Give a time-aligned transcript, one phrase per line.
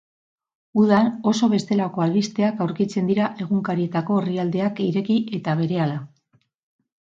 [0.83, 6.03] Udan oso bestelako albisteak aurkitzen dira egunkarietako orrialdeak ireki eta berehala.